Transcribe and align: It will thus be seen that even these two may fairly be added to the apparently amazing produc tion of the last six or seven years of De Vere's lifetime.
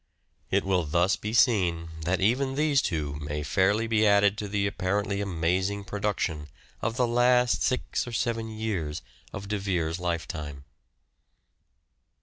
It 0.49 0.63
will 0.63 0.83
thus 0.83 1.15
be 1.15 1.31
seen 1.31 1.89
that 2.05 2.19
even 2.19 2.55
these 2.55 2.81
two 2.81 3.19
may 3.21 3.43
fairly 3.43 3.85
be 3.85 4.03
added 4.07 4.35
to 4.39 4.47
the 4.47 4.65
apparently 4.65 5.21
amazing 5.21 5.85
produc 5.85 6.17
tion 6.21 6.47
of 6.81 6.95
the 6.97 7.05
last 7.05 7.61
six 7.61 8.07
or 8.07 8.11
seven 8.11 8.49
years 8.49 9.03
of 9.31 9.47
De 9.47 9.59
Vere's 9.59 9.99
lifetime. 9.99 10.63